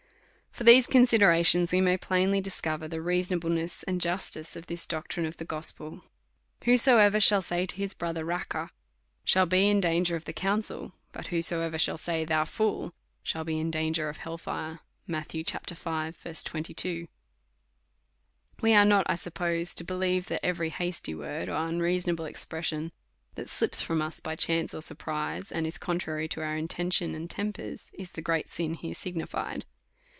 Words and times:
From 0.53 0.65
these 0.65 0.85
considerations 0.85 1.71
we 1.71 1.79
may 1.79 1.95
plainly 1.97 2.41
discover 2.41 2.85
the 2.87 3.01
reasonableness 3.01 3.83
and 3.83 4.01
justice 4.01 4.55
of 4.57 4.67
this 4.67 4.85
doctrine 4.85 5.25
of 5.25 5.37
the 5.37 5.45
Gospel, 5.45 6.03
Whosoever 6.65 7.21
shall 7.21 7.41
say 7.41 7.61
unto 7.61 7.77
his 7.77 7.93
brother, 7.93 8.25
Raca, 8.25 8.69
shall 9.23 9.45
be 9.45 9.69
in 9.69 9.79
danger 9.79 10.15
of 10.17 10.25
the 10.25 10.33
council; 10.33 10.91
but 11.13 11.27
ivhosoever 11.27 11.79
shall 11.79 11.97
saj/, 11.97 12.27
Thou 12.27 12.43
fool, 12.43 12.93
shall 13.23 13.45
be 13.45 13.59
in 13.59 13.71
danger 13.71 14.09
of 14.09 14.17
hell 14.17 14.33
f 14.35 14.45
re, 14.45 14.79
Matt. 15.07 15.31
V. 15.31 15.41
22. 15.45 17.07
We 18.59 18.73
are 18.73 18.85
not, 18.85 19.05
I 19.09 19.15
suppose, 19.15 19.73
to 19.75 19.83
believe 19.85 20.25
that 20.27 20.45
every 20.45 20.69
hasty 20.69 21.15
word, 21.15 21.47
or 21.49 21.65
unreasonable 21.65 22.25
expression 22.25 22.91
that 23.35 23.47
slips 23.49 23.81
from 23.81 24.01
us 24.01 24.19
by 24.19 24.35
chance 24.35 24.73
or 24.75 24.81
surprise, 24.83 25.49
and 25.51 25.65
is 25.65 25.77
contrary 25.79 26.27
to 26.27 26.41
our 26.41 26.57
intention 26.57 27.15
and 27.15 27.29
tempers, 27.29 27.89
is 27.93 28.11
the 28.11 28.21
great 28.21 28.49
sin 28.49 28.73
here 28.75 28.93
signi 28.93 29.25
fied. 29.27 29.65